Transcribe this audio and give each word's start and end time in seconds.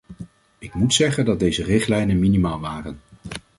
Ik 0.57 0.73
moet 0.73 0.93
zeggen 0.93 1.25
dat 1.25 1.39
deze 1.39 1.63
richtlijnen 1.63 2.19
minimaal 2.19 2.59
waren. 2.59 2.99